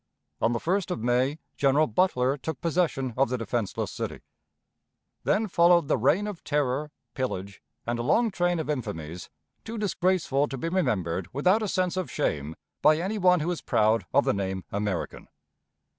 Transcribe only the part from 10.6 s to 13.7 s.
remembered without a sense of shame by any one who is